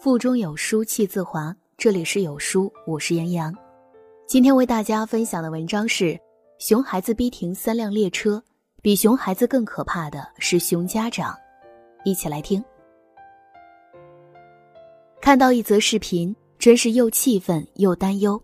[0.00, 1.52] 腹中有书气自华。
[1.76, 3.52] 这里是有书，我是杨洋。
[4.28, 6.16] 今天为大家分享的文章是：
[6.60, 8.40] 熊孩子逼停三辆列车，
[8.80, 11.36] 比熊孩子更可怕的是熊家长。
[12.04, 12.64] 一起来听。
[15.20, 18.40] 看到一则视频，真是又气愤又担忧。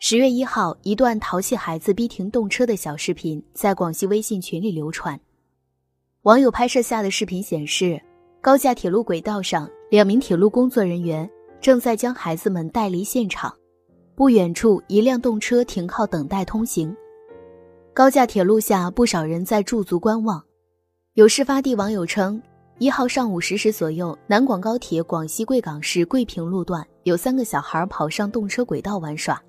[0.00, 5.18] 十月一号，一段淘气孩子逼停动车的小视频在广西微信群里流传。
[6.22, 8.02] 网友拍摄下的视频显示，
[8.40, 11.28] 高架铁路轨道上，两名铁路工作人员
[11.62, 13.54] 正在将孩子们带离现场。
[14.14, 16.94] 不远处，一辆动车停靠等待通行。
[17.94, 20.42] 高架铁路下，不少人在驻足观望。
[21.14, 22.40] 有事发地网友称，
[22.78, 29.42] 一号上午十时左右，南广高铁广西贵港市桂平路段有三个小孩跑上动车轨道玩耍。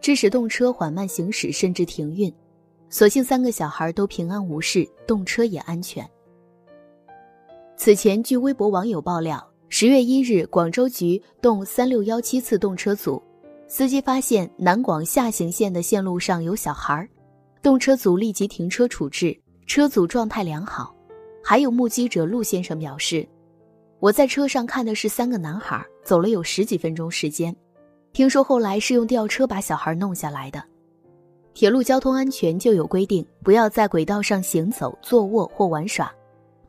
[0.00, 2.32] 致使动车缓慢行驶，甚至停运。
[2.88, 6.08] 所幸三个小孩都平安无事，动车也安全。
[7.76, 13.20] 此前，据微博网友爆料，十月一日，广州局动三六幺七次动车组，
[13.68, 17.08] 司机发现南广下行线的线路上有小孩，
[17.62, 19.34] 动车组立即停车处置，
[19.66, 20.94] 车组状态良好。
[21.42, 23.26] 还有目击者陆先生表示
[23.98, 27.56] ：“我在车上看的是三个男孩，走了有十几分钟时间。”
[28.12, 30.62] 听说后来是用吊车把小孩弄下来的。
[31.54, 36.12] 铁路交通安全就有规定，不要在轨道上行走、坐卧或玩耍，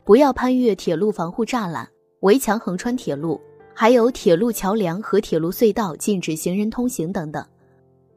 [0.05, 1.85] 不要攀越铁路防护栅栏、
[2.23, 3.39] 围墙横穿铁路，
[3.73, 7.45] 还有铁路桥梁和铁路隧道禁止行人通行等等。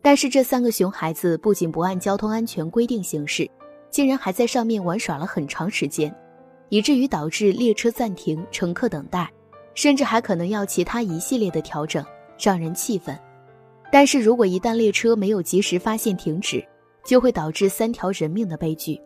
[0.01, 3.51] 但是这三个熊孩子不仅不按交通安全规定行事，
[3.91, 6.15] 竟然还在上面玩耍了很长时间，
[6.69, 9.29] 以至于导致列车暂停、乘客等待，
[9.75, 12.05] 甚至还可能要其他一系列的调整。
[12.39, 13.19] 让人气愤，
[13.91, 16.65] 但是如果一旦列车没有及时发现停止，
[17.05, 19.01] 就会导致三条人命的悲剧。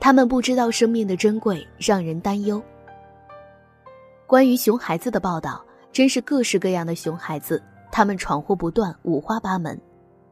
[0.00, 2.62] 他们不知道生命的珍贵，让人担忧。
[4.28, 9.80] 关于熊孩子的报道，真是各式各样的熊孩子，他们闯祸不断，五花八门。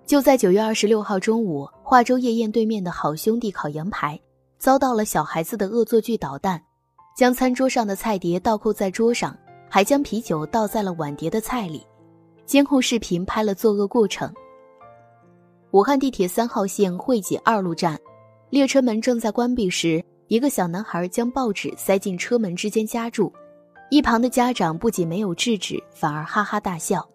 [0.04, 4.20] 就在九月二十六号中午，化州夜宴对面的好兄弟烤羊排，
[4.58, 6.62] 遭到了小孩子的恶作剧捣蛋，
[7.16, 9.34] 将餐桌上的菜碟倒扣在桌上，
[9.66, 11.82] 还将啤酒倒在了碗碟的菜里。
[12.44, 14.30] 监控视频拍了作恶过程。
[15.70, 17.98] 武汉地铁三号线惠济二路站，
[18.50, 23.32] 列车门正在关闭时，一个小男孩将报纸塞进车门之间夹住，
[23.88, 27.08] 一旁的家长不仅没有制止，反而哈哈大笑。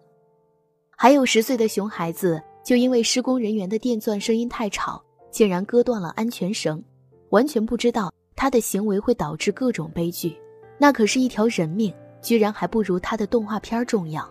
[0.96, 6.82] 还有十岁的熊孩子，就因为施工人员的电钻声音太吵，竟然割断了安全绳，
[7.28, 10.34] 完全不知道他的行为会导致各种悲剧。
[10.78, 14.26] 那可是一条人命，居然还不如他的动画片重要。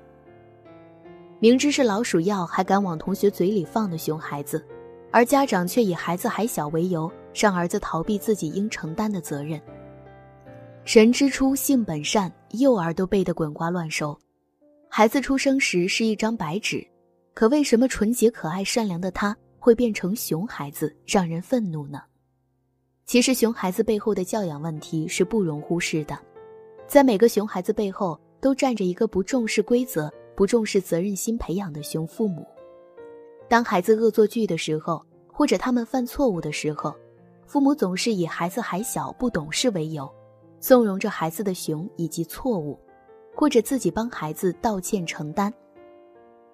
[1.40, 4.66] 明知是老鼠药还敢往同学嘴里放的熊孩子，
[5.12, 9.62] 而家长却以孩子还小为由，让儿子逃避自己应承担的责任。
[10.94, 14.20] 神之初，性本善，幼儿都背得滚瓜烂熟。
[14.90, 16.86] 孩子出生时是一张白纸，
[17.34, 22.02] 可为什么纯洁可爱、善良的他会变成熊孩子，让人愤怒呢？
[23.06, 26.20] 其实，熊孩子背后的教养问题是不容忽视的，
[26.88, 30.12] 在每个熊孩子背后都站着一个不重视规则。
[30.36, 32.46] 不重视责任心培养的熊父母，
[33.48, 35.02] 当孩子恶作剧的时候，
[35.32, 36.94] 或者他们犯错误的时候，
[37.48, 40.12] 父母总是以孩子还小不懂事为由，
[40.62, 42.80] 纵容着孩子的熊以及错误，
[43.36, 45.52] 或者自己帮孩子道歉承担。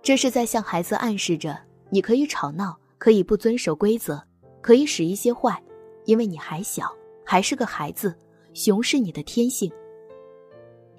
[0.02, 1.56] 这是在向孩子暗示着：
[1.90, 4.24] 你可以吵闹，可以不遵守规则，
[4.62, 5.62] 可以使一些坏，
[6.06, 6.90] 因为你还小，
[7.26, 8.16] 还是个孩子，
[8.54, 9.70] 熊是你的天性。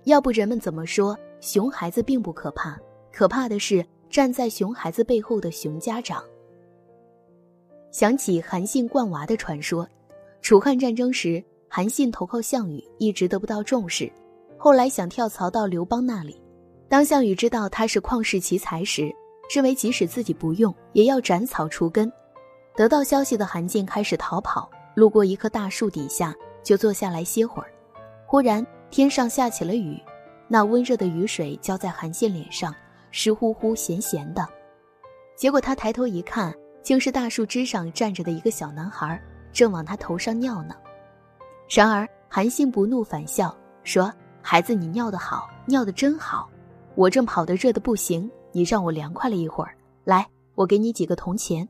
[0.05, 1.19] 要不人们怎么说？
[1.41, 2.79] 熊孩子并不可怕，
[3.11, 6.23] 可怕的是站在熊孩子背后的熊家长。
[7.91, 9.89] 想起韩信惯娃的传说，
[10.43, 14.11] 楚汉战争时，韩信投靠项羽，一直得不到重视，
[14.57, 16.41] 后来想跳槽到刘邦那里。
[16.89, 19.15] 当项羽知道他是旷世奇才时，
[19.55, 22.11] 认为即使自己不用，也要斩草除根。
[22.75, 27.71] 得到消息的韩信开始逃跑，路过一棵大树底下，就坐下来歇会儿。
[28.27, 30.01] 忽然天上下起了雨。
[30.51, 32.75] 那温热的雨水浇在韩信脸上，
[33.11, 34.49] 湿乎乎、咸咸的。
[35.37, 39.23] 结果他抬头一看，竟是大树枝上站着的一个小男孩，
[39.53, 40.75] 正往他头上尿呢。
[41.69, 43.55] 然而韩信不怒反笑，
[43.85, 44.13] 说
[44.43, 46.49] ：“孩子，你尿得好，尿得真好。
[46.95, 49.77] 我正跑得热得不行，你让我凉快了一会儿。
[50.05, 51.69] 来，我给你几个铜钱。”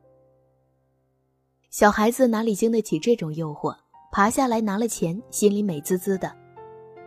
[1.70, 3.76] 小孩子哪里经得起这种诱惑，
[4.10, 6.34] 爬下来拿了钱，心里美滋滋的。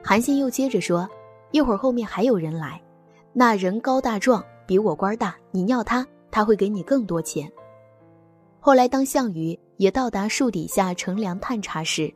[0.03, 1.09] 韩信又接着说。
[1.53, 2.81] 一会儿后面还有人来，
[3.33, 5.35] 那人高大壮，比我官大。
[5.51, 7.51] 你尿他，他会给你更多钱。
[8.61, 12.09] 后来当项羽也到达树底下乘凉探查时，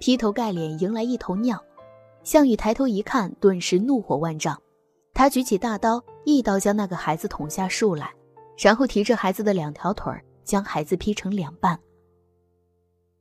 [0.00, 1.62] 劈头盖脸迎来一头尿。
[2.24, 4.58] 项羽抬头一看，顿时怒火万丈。
[5.12, 8.10] 他举起大刀，一刀将那个孩子捅下树来，
[8.56, 11.78] 然后提着孩子的两条腿儿，将孩子劈成两半。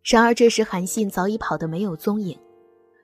[0.06, 2.40] 然而这时韩信早已跑得没有踪影。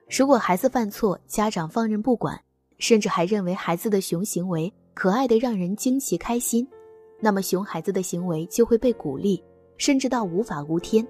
[0.09, 2.41] 如果孩子犯错，家长放任不管，
[2.79, 6.65] 甚至还认为孩子的熊行为可爱的让人惊奇开心，
[7.19, 9.43] 那么熊孩子的行为就会被鼓励，
[9.77, 11.05] 甚至到无法无天，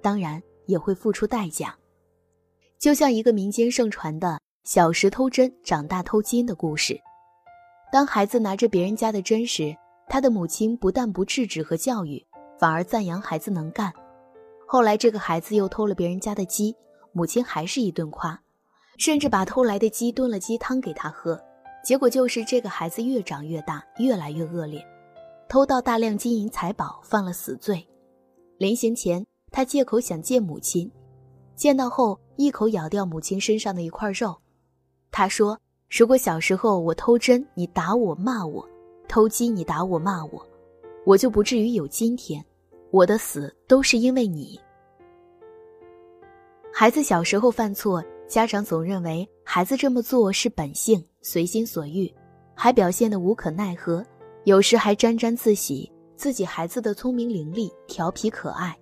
[0.00, 1.76] 当然也会付出代价。
[2.78, 7.00] 就像一个民间盛传的小时偷针，长大偷金的故事。
[7.90, 9.74] 当孩子拿着别人家的针时，
[10.08, 12.24] 他的母亲不但不制止和教育，
[12.58, 13.92] 反而赞扬孩子能干。
[14.66, 16.74] 后来这个孩子又偷了别人家的鸡，
[17.12, 18.38] 母亲还是一顿夸，
[18.98, 21.40] 甚至把偷来的鸡炖了鸡汤给他喝。
[21.84, 24.84] 结果就是这个孩子越长越大，越来越恶劣，
[25.48, 27.86] 偷盗大量金银财宝，犯了死罪。
[28.58, 30.90] 临行前，他借口想见母亲。
[31.56, 34.36] 见到后，一口咬掉母亲身上的一块肉。
[35.10, 35.58] 他说
[35.90, 38.62] ：“如果小时候我偷针，你打我骂我；
[39.08, 40.46] 偷鸡，你打我骂我，
[41.06, 42.44] 我就不至于有今天。
[42.90, 44.60] 我的死都是因为你。”
[46.70, 52.12] 孩子小时候犯错，家长总认为孩子这么做是本性，随心所欲，
[52.54, 54.04] 还表现得无可奈何，
[54.44, 58.76] 有时还沾沾自喜，自己孩子的聪明伶俐、调皮可爱。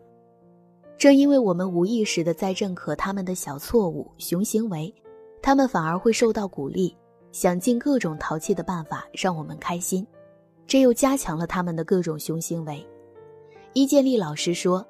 [0.96, 4.93] 正因为我们无意识的在认可他们的小错误、熊行为，
[5.43, 6.96] 他们反而会受到鼓励，
[7.32, 10.06] 想尽各种淘气的办法让我们开心，
[10.67, 12.85] 这又加强了他们的各种熊行为。
[13.75, 14.87] 伊建立老师说：“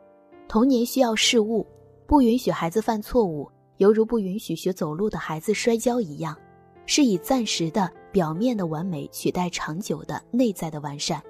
[0.47, 1.67] 童年需要事物，
[2.07, 6.37] 不允许孩子犯错误，犹如不允许学走路的孩子摔跤一样，
[6.85, 11.21] 是以暂时的、表面的完美取代长久的内在的完善。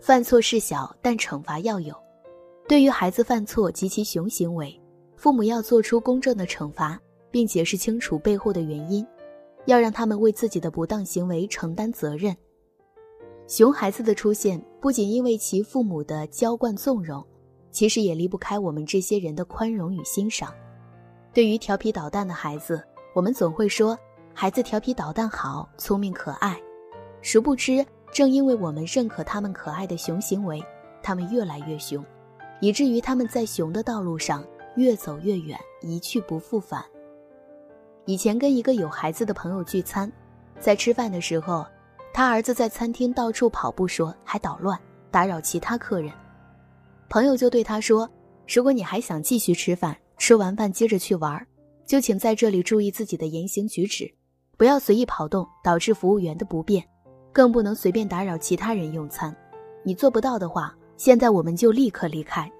[0.00, 1.94] 犯错事小，但惩罚要有。”
[2.68, 4.78] 对于孩子犯错及其熊行为，
[5.16, 7.00] 父母要做出公正的惩罚，
[7.30, 9.04] 并解释清楚背后的原因，
[9.64, 12.36] 要让他们为自己的不当行为承担责任。
[13.46, 17.24] 熊孩子的出现，不仅因为其父母的娇惯纵容，
[17.70, 20.52] 其实也离不开我们这些人的宽容与欣赏。
[21.32, 23.98] 对于调皮捣蛋的孩子，我们总会说
[24.34, 26.60] 孩子调皮捣蛋好，聪明可爱。
[27.22, 27.82] 殊不知，
[28.12, 30.62] 正因为我们认可他们可爱的熊行为，
[31.02, 32.04] 他们越来越熊。
[32.60, 34.44] 以至于他们在熊的道路上
[34.76, 36.84] 越走越远，一去不复返。
[38.04, 40.10] 以前跟一个有孩子的朋友聚餐，
[40.58, 41.66] 在吃饭的时候，
[42.12, 44.78] 他儿子在餐厅到处跑步，说还捣乱，
[45.10, 46.12] 打扰其他客人。
[47.08, 48.08] 朋友就对他说
[48.48, 51.46] ：“如果你还想继续吃饭，吃完饭接着去玩，
[51.86, 54.10] 就请在这里注意自己的言行举止，
[54.56, 56.82] 不要随意跑动，导致服务员的不便，
[57.32, 59.34] 更不能随便打扰其他人用餐。
[59.84, 62.50] 你做不到的话。”现在我们就立刻离开。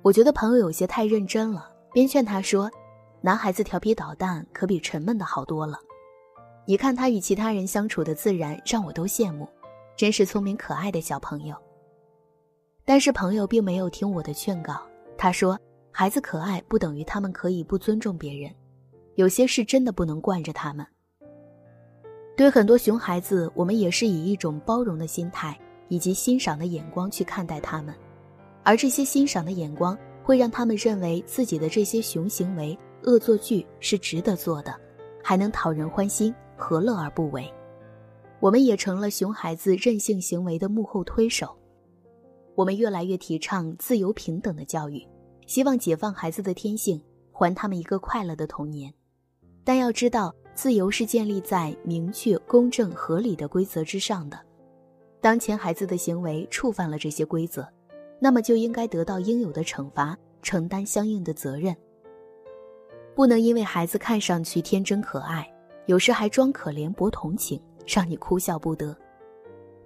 [0.00, 2.70] 我觉得朋友有些太认真了，边劝他说
[3.20, 5.78] ：“男孩子调皮捣蛋可比沉闷的好多了。
[6.64, 9.46] 你看他与其他人相处的自然，让我都羡慕，
[9.94, 11.54] 真是聪明可爱的小朋友。”
[12.86, 14.80] 但是朋友并没有听我的劝告，
[15.18, 15.60] 他说
[15.92, 18.50] ：“孩子可爱不等于他们可以不尊重别人，
[19.16, 20.86] 有些事真的不能惯着他们。
[22.34, 25.54] 对很多熊孩子，我们也是以一种包容的心态。”
[25.90, 27.94] 以及欣赏的眼光去看待他们，
[28.62, 34.74] 而这些欣赏的眼光会让他们认为自己的这些熊行为、恶作剧是值得做的，
[35.22, 37.52] 还能讨人欢心，何乐而不为？
[38.38, 41.54] 我们也成了熊孩子任性行为的幕后推手。
[42.54, 45.06] 我们越来越提倡自由平等的教育，
[45.46, 48.92] 希望解放孩子的天性，还他们一个快乐的童年。
[49.64, 54.38] 但要知道，自由是建立在明确、公正、合理的规则之上的。
[55.20, 57.66] 当前孩子的行为触犯了这些规则，
[58.18, 61.76] 那么就应该得到应有的惩罚，承担相应的责任。
[63.14, 65.46] 不能因为孩子看上去天真可爱，
[65.86, 68.96] 有时还装可怜博同情，让你哭笑不得。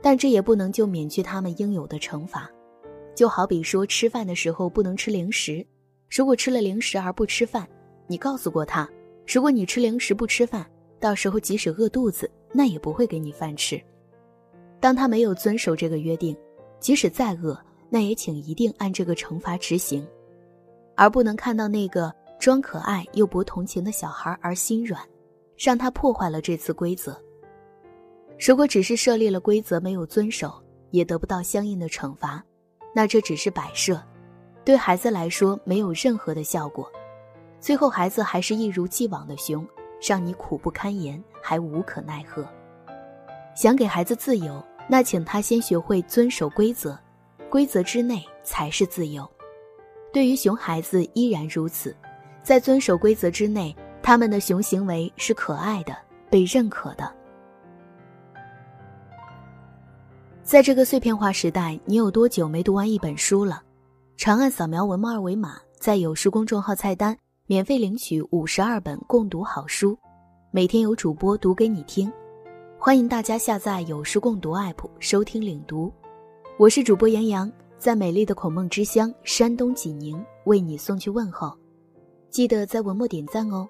[0.01, 2.49] 但这也不能就免去他们应有的惩罚。
[3.15, 5.67] 就好比说吃饭的时候不能吃零食，
[6.11, 7.67] 如果吃了零食而不吃饭，
[8.07, 8.89] 你告诉过他，
[9.27, 10.65] 如果你吃零食不吃饭，
[11.01, 13.81] 到时候即使饿肚子，那也不会给你饭吃。
[14.85, 16.37] 当他没有遵守这个约定，
[16.79, 20.07] 即使再恶，那也请一定按这个惩罚执行，
[20.95, 25.01] 而不能看到那个装可爱又博同情的小孩而心软，
[25.57, 27.19] 让他破坏了这次规则。
[28.39, 32.45] 如果只是设立了规则没有遵守，也得不到相应的惩罚，
[32.95, 33.99] 那这只是摆设，
[34.67, 36.87] 对孩子来说没有任何的效果，
[37.59, 39.67] 最后孩子还是一如既往的凶，
[40.07, 42.47] 让你苦不堪言，还无可奈何。
[43.57, 44.63] 想给孩子自由。
[44.89, 46.99] 那请他先学会遵守规则
[47.51, 49.29] 规则之内才是自由。
[50.13, 51.97] 对于熊孩子依然如此
[52.43, 55.97] 在遵守规则之内他们的熊行为是可爱的
[56.31, 57.13] 被认可的。
[60.43, 63.63] 在这个碎片化时代你有多久没读完一本书了？
[64.17, 69.99] 长按扫描文末二维码在有书公众号菜单免费领取五十二本共读好书。
[70.51, 72.13] 每天有主播读给你听
[72.85, 75.91] 欢迎大家下载有书共读 app 收听领读。
[76.59, 81.51] 我是主播杨洋，在美丽的孔孟之乡山东济宁为你送去问候。
[82.29, 83.67] 记得在文末点赞哦。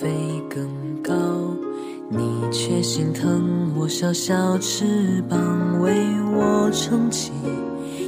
[0.00, 0.10] 飞
[0.50, 0.66] 更
[1.02, 1.12] 高，
[2.08, 2.18] 你
[2.50, 5.38] 却心疼我小小翅膀，
[5.80, 5.92] 为
[6.34, 7.32] 我撑起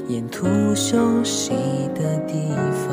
[0.09, 1.53] 沿途休息
[1.95, 2.35] 的地
[2.73, 2.89] 方。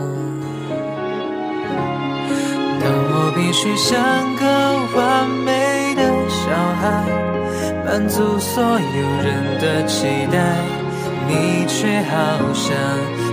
[2.80, 3.98] 当我必须像
[4.36, 4.46] 个
[4.96, 6.84] 完美的小孩，
[7.86, 10.62] 满足所有人的期待，
[11.28, 12.76] 你却好像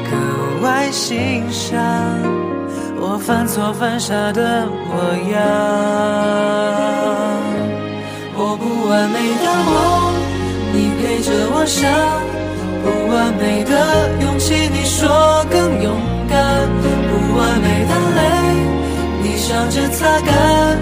[0.09, 2.50] 格外欣赏
[3.03, 4.93] 我犯错犯傻的模
[5.33, 5.41] 样。
[8.37, 10.13] 我不完美的梦，
[10.75, 11.81] 你陪着我想；
[12.85, 13.73] 不完美的
[14.21, 15.09] 勇气，你说
[15.51, 15.97] 更勇
[16.29, 16.69] 敢；
[17.09, 18.21] 不完美的泪。
[19.23, 20.77] 你笑着擦干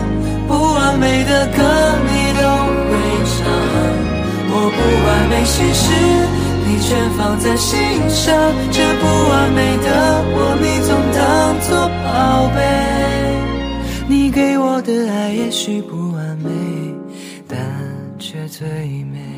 [0.49, 1.63] 不完美的歌，
[2.03, 2.43] 你都
[2.91, 2.99] 会
[3.31, 3.47] 唱。
[4.51, 5.87] 我不完美心事，
[6.67, 7.79] 你全放在心
[8.11, 8.35] 上。
[8.73, 9.87] 这不完美的
[10.35, 10.78] 我，你
[15.31, 16.51] 也许不完美，
[17.47, 17.59] 但
[18.19, 18.67] 却最
[19.05, 19.38] 美。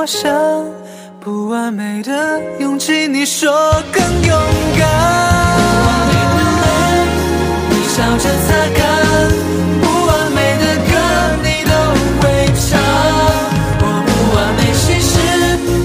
[0.00, 0.32] 我想。
[1.20, 3.52] 不完美的勇气，你说
[3.92, 4.32] 更勇
[4.78, 4.88] 敢。
[5.68, 6.64] 不完美的泪，
[7.68, 8.80] 你笑着擦干。
[9.82, 10.92] 不完美的歌，
[11.44, 11.72] 你都
[12.16, 12.22] 会
[12.56, 12.80] 唱。
[13.82, 15.12] 我不完美心事，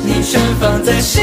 [0.05, 1.21] 你全放在心